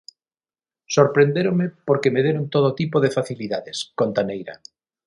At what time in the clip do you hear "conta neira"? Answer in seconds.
3.99-4.55